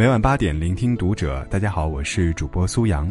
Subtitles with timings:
[0.00, 1.46] 每晚八点，聆听读者。
[1.50, 3.06] 大家好，我是主播苏阳。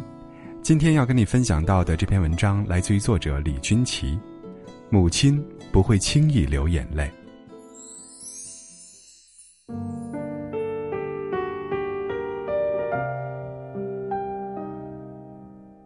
[0.63, 4.19] 今天要跟你分享到的这篇文章，来自于作者李君奇。
[4.89, 5.39] 母亲
[5.71, 7.07] 不会轻易流眼泪。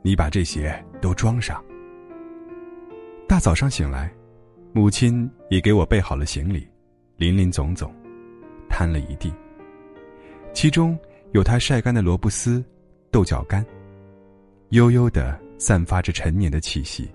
[0.02, 1.62] 你把这些都装上。
[3.28, 4.10] 大早上醒来，
[4.72, 6.66] 母亲已给我备好了行李，
[7.18, 7.94] 林林总总，
[8.70, 9.30] 摊了一地。
[10.54, 10.98] 其中
[11.32, 12.64] 有他晒干的萝卜丝、
[13.12, 13.66] 豆角干，
[14.70, 17.10] 悠悠的散发着陈年的气息。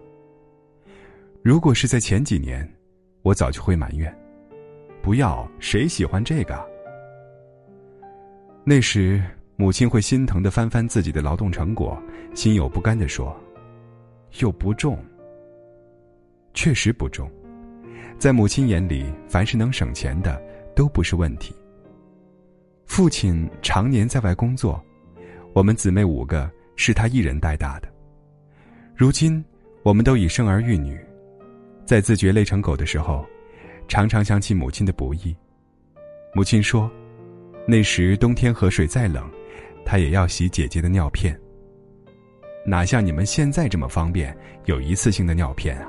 [1.43, 2.69] 如果是在前几年，
[3.23, 4.15] 我早就会埋怨：
[5.01, 6.69] 不要，谁喜欢这个？
[8.65, 9.23] 那时。
[9.60, 12.01] 母亲会心疼的翻翻自己的劳动成果，
[12.32, 13.37] 心有不甘的说
[14.38, 14.96] ：“又不重。”
[16.55, 17.29] 确实不重，
[18.20, 20.41] 在母亲眼里，凡是能省钱的
[20.77, 21.52] 都不是问题。
[22.88, 24.83] 父亲常年在外工作，
[25.52, 27.88] 我们姊妹五个是他一人带大的。
[28.96, 29.45] 如今，
[29.85, 30.99] 我们都已生儿育女，
[31.85, 33.24] 在自觉累成狗的时候，
[33.87, 35.37] 常常想起母亲的不易。
[36.35, 36.90] 母亲说
[37.68, 39.30] ：“那时冬天河水再冷。”
[39.84, 41.38] 他也要洗姐姐的尿片。
[42.66, 45.88] 哪像你们现在这么方便，有一次性的尿片啊！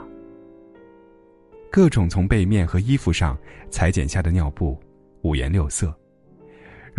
[1.69, 3.37] 各种从背面和衣服上
[3.69, 4.79] 裁剪下的尿布，
[5.23, 5.93] 五颜六色，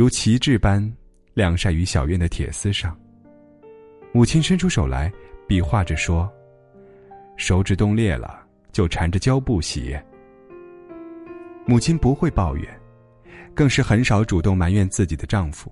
[0.00, 0.82] 如旗帜般
[1.34, 2.98] 晾晒于小院的铁丝上。
[4.12, 5.12] 母亲伸出手来，
[5.46, 6.26] 比划着说
[7.36, 9.94] ：“手指冻裂了，就缠着胶布洗。”
[11.68, 12.66] 母亲不会抱怨，
[13.54, 15.70] 更是很少主动埋怨自己的丈夫。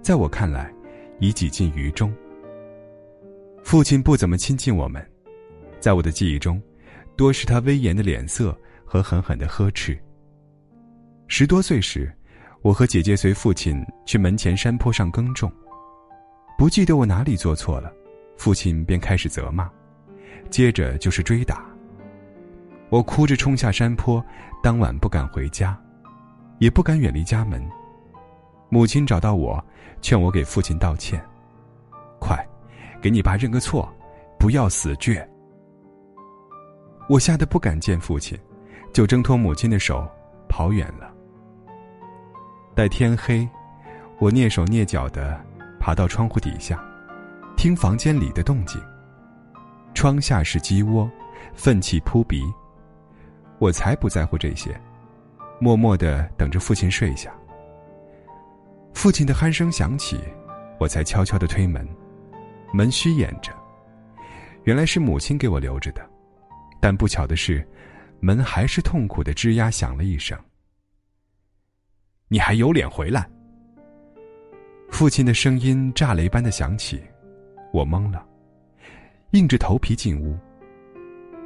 [0.00, 0.72] 在我看来，
[1.20, 2.10] 已几近于衷。
[3.62, 5.06] 父亲不怎么亲近我们，
[5.80, 6.58] 在我的记忆中，
[7.14, 10.02] 多是他威严的脸色和狠狠的呵斥。
[11.28, 12.10] 十多岁时，
[12.64, 15.52] 我和姐姐随父亲去门前山坡上耕种，
[16.56, 17.92] 不记得我哪里做错了，
[18.38, 19.68] 父亲便开始责骂，
[20.48, 21.62] 接着就是追打。
[22.88, 24.24] 我哭着冲下山坡，
[24.62, 25.78] 当晚不敢回家，
[26.58, 27.62] 也不敢远离家门。
[28.70, 29.62] 母亲找到我，
[30.00, 31.22] 劝我给父亲道歉。
[32.18, 32.34] 快，
[32.98, 33.86] 给你爸认个错，
[34.38, 35.22] 不要死倔。
[37.10, 38.38] 我吓得不敢见父亲，
[38.90, 40.10] 就挣脱母亲的手，
[40.48, 41.13] 跑远了。
[42.74, 43.48] 待天黑，
[44.18, 45.40] 我蹑手蹑脚的
[45.78, 46.82] 爬到窗户底下，
[47.56, 48.82] 听房间里的动静。
[49.94, 51.08] 窗下是鸡窝，
[51.54, 52.42] 粪气扑鼻。
[53.60, 54.76] 我才不在乎这些，
[55.60, 57.32] 默默的等着父亲睡下。
[58.92, 60.18] 父亲的鼾声响起，
[60.80, 61.88] 我才悄悄的推门，
[62.72, 63.52] 门虚掩着，
[64.64, 66.04] 原来是母亲给我留着的。
[66.80, 67.64] 但不巧的是，
[68.18, 70.36] 门还是痛苦的吱呀响了一声。
[72.34, 73.30] 你还有脸回来？
[74.90, 77.00] 父亲的声音炸雷般的响起，
[77.72, 78.26] 我懵了，
[79.30, 80.36] 硬着头皮进屋。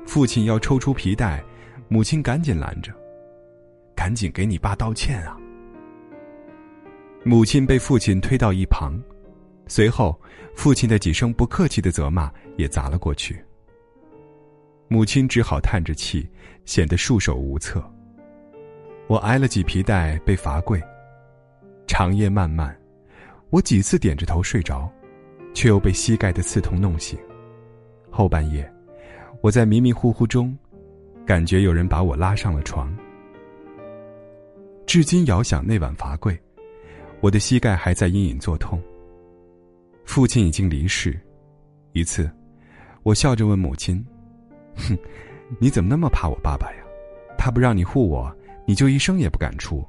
[0.07, 1.45] 父亲要抽出皮带，
[1.89, 2.91] 母亲赶紧拦着
[3.95, 5.39] ：“赶紧给你爸道歉啊！”
[7.23, 8.99] 母亲被父亲推到一旁，
[9.67, 10.19] 随后，
[10.57, 13.39] 父亲的几声不客气的责骂也砸了过去。
[14.89, 16.27] 母亲只好叹着气，
[16.65, 17.79] 显得束手无策。
[19.09, 20.79] 我挨了几皮带，被罚跪。
[21.87, 22.79] 长夜漫漫，
[23.49, 24.87] 我几次点着头睡着，
[25.55, 27.19] 却又被膝盖的刺痛弄醒。
[28.11, 28.71] 后半夜，
[29.41, 30.57] 我在迷迷糊糊中，
[31.25, 32.95] 感觉有人把我拉上了床。
[34.87, 36.39] 至今遥想那晚罚跪。
[37.21, 38.81] 我的膝盖还在隐隐作痛。
[40.05, 41.19] 父亲已经离世，
[41.93, 42.31] 一次，
[43.03, 44.05] 我笑着问母亲
[44.77, 44.97] ：“哼，
[45.59, 46.85] 你怎么那么怕我爸爸呀？
[47.37, 48.33] 他不让你护我，
[48.69, 49.83] 你就一声也不敢出。”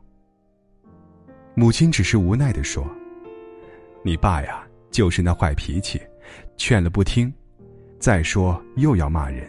[1.53, 2.89] 母亲只是无奈的说
[4.01, 6.01] ：“你爸呀，就是那坏脾气，
[6.55, 7.31] 劝了不听，
[7.99, 9.45] 再说又要骂人，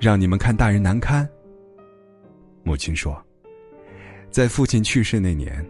[0.00, 1.28] 让你们看大人难堪。”
[2.64, 3.22] 母亲说
[4.32, 5.62] ：“在父亲去世那年。”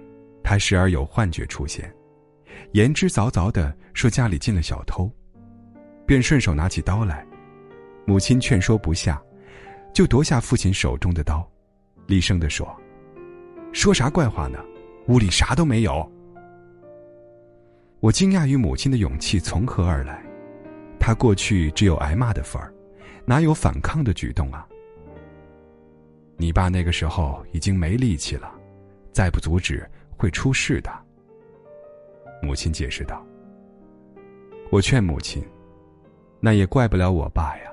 [0.46, 1.90] 他时而有幻觉出现，
[2.72, 5.10] 言之凿凿的说家里进了小偷，
[6.06, 7.26] 便顺手拿起刀来。
[8.04, 9.20] 母亲劝说不下，
[9.94, 11.50] 就夺下父亲手中的刀，
[12.06, 12.68] 厉声的说
[13.74, 14.58] ：“说啥怪话呢？
[15.08, 16.10] 屋里啥都没有。”
[18.00, 20.24] 我惊讶于母亲的勇气从何而来，
[20.98, 22.72] 她过去只有挨骂的份儿，
[23.26, 24.66] 哪有反抗的举动啊？
[26.36, 28.50] 你爸那个时候已经没力气了，
[29.12, 29.86] 再不阻止。
[30.16, 30.90] 会出事的。
[32.40, 33.22] 母亲解释道
[34.70, 35.44] ：“我劝母亲，
[36.38, 37.64] 那也怪不了我爸呀。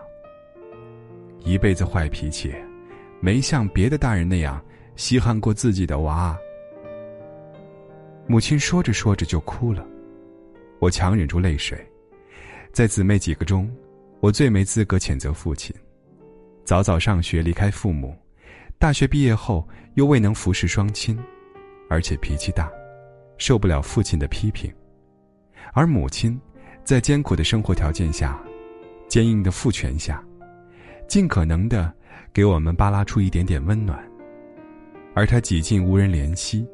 [1.39, 2.53] 一辈子坏脾气，
[3.21, 4.59] 没像别的大人那样
[5.01, 6.37] 稀罕过自己的娃。”
[8.29, 9.83] 母亲说着说着就哭了，
[10.79, 11.83] 我强忍住泪水。
[12.71, 13.67] 在姊妹几个中，
[14.19, 15.75] 我最没资格谴责父亲。
[16.63, 18.15] 早早上学离开父母，
[18.77, 21.17] 大学毕业后又未能服侍双亲，
[21.89, 22.71] 而且脾气大，
[23.39, 24.71] 受不了父亲的批评。
[25.73, 26.39] 而母亲，
[26.83, 28.39] 在艰苦的生活条件下，
[29.07, 30.23] 坚硬的父权下，
[31.07, 31.91] 尽可能的
[32.31, 34.10] 给我们扒拉出一点点温暖。
[35.13, 36.65] 而他几近无人怜惜，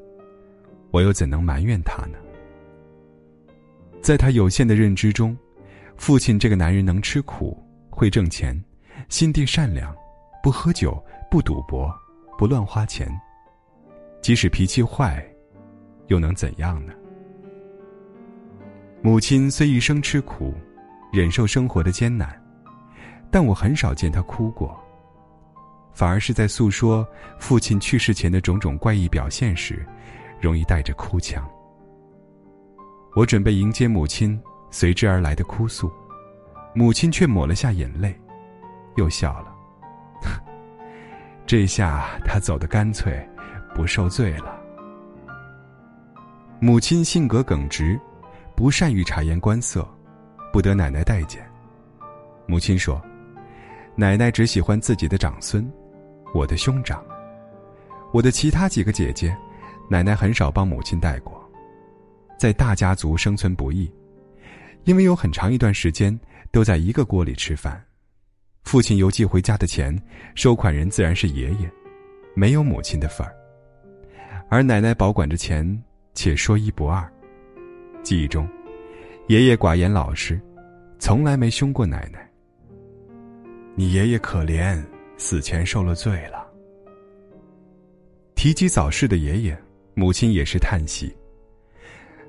[0.91, 2.17] 我又怎能埋怨他呢？
[4.01, 5.35] 在他有限的认知中，
[5.95, 7.57] 父亲这个男人能吃苦，
[7.89, 8.63] 会挣钱，
[9.09, 9.95] 心地善良，
[10.43, 11.91] 不喝酒，不赌博，
[12.37, 13.09] 不乱花钱。
[14.21, 15.25] 即使脾气坏，
[16.07, 16.93] 又能怎样呢？
[19.01, 20.53] 母亲虽一生吃苦，
[21.11, 22.39] 忍受生活的艰难，
[23.31, 24.79] 但我很少见她哭过。
[25.97, 27.03] 反而是在诉说
[27.39, 29.83] 父亲去世前的种种怪异表现时，
[30.39, 31.43] 容易带着哭腔。
[33.15, 34.39] 我准备迎接母亲
[34.69, 35.91] 随之而来的哭诉，
[36.75, 38.15] 母亲却抹了下眼泪，
[38.95, 39.51] 又笑了。
[41.47, 43.27] 这下他走得干脆，
[43.73, 44.55] 不受罪了。
[46.59, 47.99] 母亲性格耿直，
[48.55, 49.83] 不善于察言观色，
[50.53, 51.43] 不得奶奶待见。
[52.45, 53.01] 母亲说
[53.97, 55.67] ：“奶奶只喜欢自己的长孙。”
[56.37, 57.03] 我的兄长，
[58.13, 59.35] 我的其他几个姐姐，
[59.89, 61.43] 奶奶很少帮母亲带过。
[62.37, 63.91] 在大家族生存不易，
[64.83, 66.15] 因为有很长一段时间
[66.51, 67.83] 都在一个锅里吃饭。
[68.61, 69.99] 父亲邮寄回家的钱，
[70.35, 71.67] 收款人自然是爷爷，
[72.35, 73.33] 没有母亲的份儿。
[74.47, 75.67] 而奶奶保管着钱，
[76.13, 77.03] 且说一不二。
[78.03, 78.47] 记忆中，
[79.25, 80.39] 爷爷寡言老实，
[80.99, 82.29] 从来没凶过奶奶。
[83.73, 84.79] 你爷爷可怜。
[85.17, 86.47] 死前受了罪了。
[88.35, 89.57] 提及早逝的爷爷，
[89.95, 91.13] 母亲也是叹息。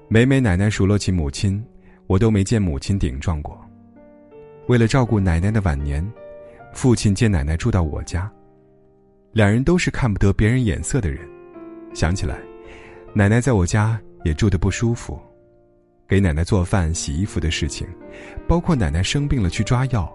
[0.09, 1.63] 每每奶奶数落起母亲，
[2.07, 3.63] 我都没见母亲顶撞过。
[4.67, 6.07] 为了照顾奶奶的晚年，
[6.73, 8.31] 父亲接奶奶住到我家。
[9.33, 11.29] 两人都是看不得别人眼色的人。
[11.95, 12.39] 想起来，
[13.13, 15.21] 奶奶在我家也住得不舒服，
[16.09, 17.87] 给奶奶做饭、洗衣服的事情，
[18.47, 20.11] 包括奶奶生病了去抓药，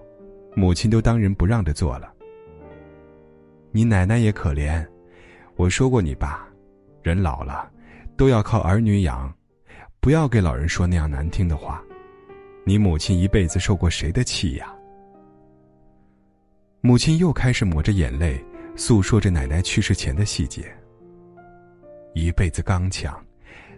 [0.56, 2.12] 母亲都当仁不让的做了。
[3.76, 4.86] 你奶奶也可怜，
[5.56, 6.48] 我说过你爸，
[7.02, 7.72] 人老了，
[8.16, 9.34] 都要靠儿女养，
[10.00, 11.84] 不要给老人说那样难听的话。
[12.66, 14.72] 你母亲一辈子受过谁的气呀？
[16.82, 18.40] 母亲又开始抹着眼泪，
[18.76, 20.72] 诉说着奶奶去世前的细节。
[22.14, 23.20] 一辈子刚强，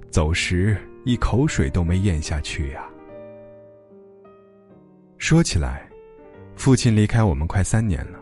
[0.09, 2.85] 走时一口水都没咽下去呀。
[5.17, 5.89] 说起来，
[6.57, 8.19] 父亲离开我们快三年了。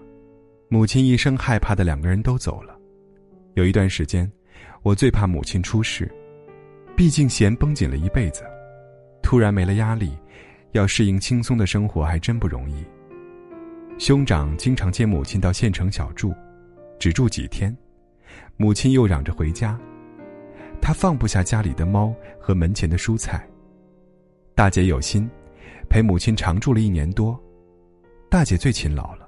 [0.74, 2.75] 母亲一生害怕的两个人都走了，
[3.54, 4.28] 有一段时间，
[4.81, 6.12] 我最怕母亲出事，
[6.98, 8.44] 毕竟弦绷紧了一辈子，
[9.22, 10.18] 突然没了压力，
[10.72, 12.84] 要适应轻松的生活还真不容易。
[14.00, 16.34] 兄长经常接母亲到县城小住，
[16.98, 17.78] 只住几天，
[18.58, 19.80] 母亲又嚷着回家，
[20.81, 23.48] 他放不下家里的猫和门前的蔬菜。
[24.56, 25.30] 大姐有心，
[25.88, 27.40] 陪母亲常住了一年多，
[28.28, 29.23] 大姐最勤劳了。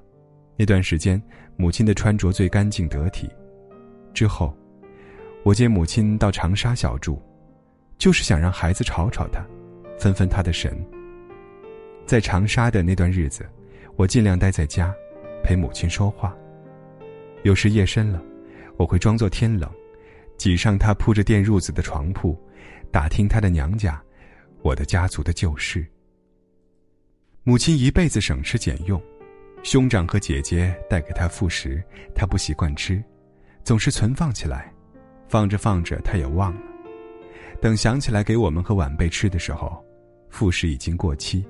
[0.58, 1.22] 那段时间，
[1.58, 3.30] 母亲的穿着最干净得体。
[4.14, 4.56] 之后，
[5.44, 7.22] 我接母亲到长沙小住，
[7.98, 9.46] 就是想让孩子吵吵她，
[10.00, 10.74] 分分她的神。
[12.06, 13.46] 在长沙的那段日子，
[13.98, 14.94] 我尽量待在家，
[15.44, 16.36] 陪母亲说话。
[17.44, 18.22] 有时夜深了，
[18.78, 19.70] 我会装作天冷，
[20.38, 22.38] 挤上她铺着电褥子的床铺，
[22.92, 24.02] 打听她的娘家，
[24.62, 25.86] 我的家族的旧事。
[27.44, 29.02] 母亲一辈子省吃俭用。
[29.66, 33.04] 兄长和姐姐带给他副食，他不习惯吃，
[33.64, 34.72] 总是存放起来，
[35.28, 36.62] 放着放着他也忘了。
[37.60, 39.84] 等想起来给我们和晚辈吃的时候，
[40.30, 41.44] 副食已经过期。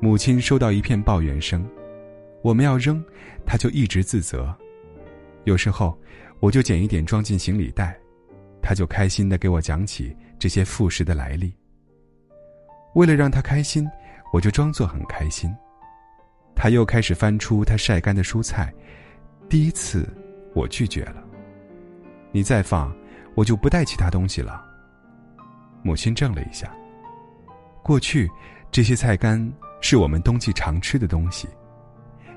[0.00, 1.66] 母亲收到一片抱怨声，
[2.42, 3.02] 我们要扔，
[3.46, 4.54] 他就一直自责。
[5.44, 5.98] 有时候，
[6.40, 7.98] 我就捡一点装进行李袋，
[8.60, 11.54] 他就开心的给我讲起这些副食的来历。
[12.94, 13.88] 为了让他开心，
[14.30, 15.50] 我就装作很开心。
[16.54, 18.72] 他又开始翻出他晒干的蔬菜，
[19.48, 20.08] 第一次，
[20.54, 21.22] 我拒绝了。
[22.32, 22.94] 你再放，
[23.34, 24.64] 我就不带其他东西了。
[25.82, 26.74] 母亲怔了一下。
[27.82, 28.30] 过去，
[28.70, 31.46] 这些菜干是我们冬季常吃的东西，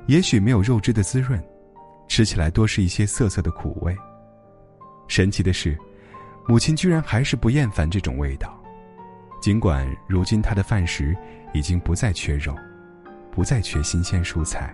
[0.07, 1.41] 也许没有肉汁的滋润，
[2.07, 3.95] 吃起来多是一些涩涩的苦味。
[5.07, 5.77] 神奇的是，
[6.47, 8.61] 母亲居然还是不厌烦这种味道，
[9.41, 11.15] 尽管如今她的饭食
[11.53, 12.53] 已经不再缺肉。
[13.37, 14.73] 不再缺新鲜蔬菜。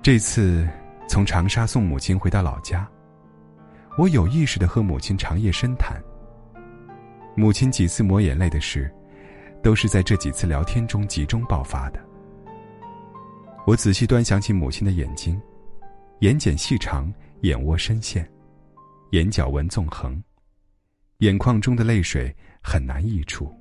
[0.00, 0.64] 这次
[1.08, 2.88] 从长沙送母亲回到老家，
[3.98, 6.00] 我有意识的和母亲长夜深谈，
[7.34, 8.88] 母亲几次抹眼泪的事，
[9.64, 11.98] 都是在这几次聊天中集中爆发的。
[13.66, 15.42] 我仔细端详起母亲的眼睛，
[16.20, 18.30] 眼睑细长，眼窝深陷，
[19.10, 20.22] 眼角纹纵横，
[21.18, 22.32] 眼眶中的泪水
[22.62, 23.52] 很难溢出。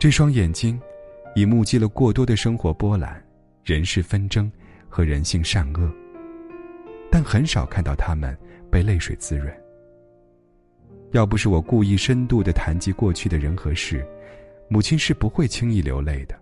[0.00, 0.80] 这双眼睛，
[1.34, 3.22] 已目击了过多的生活波澜、
[3.64, 4.50] 人事纷争
[4.88, 5.90] 和人性善恶，
[7.10, 8.36] 但很少看到他们
[8.70, 9.52] 被泪水滋润。
[11.12, 14.06] 要不是我故意深度的谈及过去的人和事，
[14.68, 16.38] 母亲是不会轻易流泪的。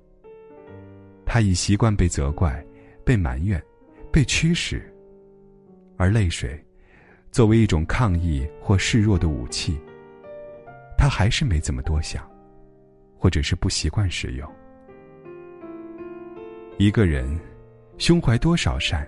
[1.25, 2.65] 她已习惯被责怪、
[3.05, 3.63] 被埋怨、
[4.13, 4.83] 被驱使，
[5.97, 6.61] 而泪水，
[7.31, 9.79] 作为一种抗议或示弱的武器，
[10.99, 12.29] 她还是没怎么多想，
[13.17, 14.53] 或者是不习惯使用。
[16.81, 17.39] 一个人，
[17.99, 19.07] 胸怀多少善，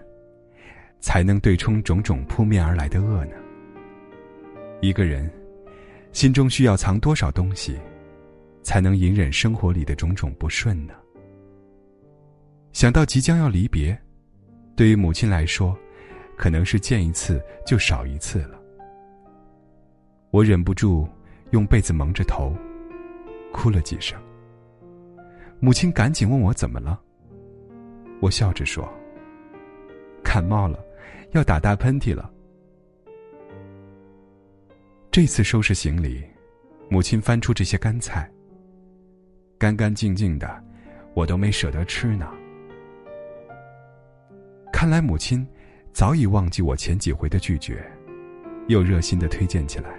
[1.00, 3.36] 才能对冲种种扑面而来的恶呢？
[4.82, 5.32] 一个人，
[6.12, 7.80] 心中需要藏多少东西，
[8.62, 10.92] 才能隐忍生活里的种种不顺呢？
[12.74, 13.98] 想到即将要离别，
[14.76, 15.74] 对于母亲来说，
[16.36, 18.60] 可能是见一次就少一次了。
[20.30, 21.08] 我忍不住
[21.52, 22.54] 用被子蒙着头，
[23.50, 24.20] 哭了几声。
[25.58, 27.00] 母亲赶紧问我怎么了。
[28.22, 28.88] 我笑着说
[30.22, 30.78] ：“感冒了，
[31.32, 32.30] 要打大喷嚏了。”
[35.10, 36.22] 这次收拾行李，
[36.88, 38.30] 母亲翻出这些干菜，
[39.58, 40.64] 干干净净的，
[41.14, 42.32] 我都没舍得吃呢。
[44.72, 45.44] 看来母亲
[45.92, 47.84] 早已忘记我前几回的拒绝，
[48.68, 49.98] 又热心的推荐起来。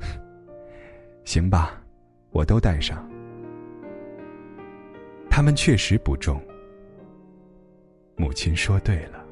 [1.24, 1.80] 行吧，
[2.30, 3.08] 我都带上。
[5.30, 6.42] 他们确实不重。
[8.16, 9.23] 母亲说对了。